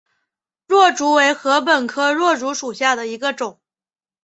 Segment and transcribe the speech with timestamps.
[0.65, 3.59] 箬竹为禾本科箬竹属下的一个种。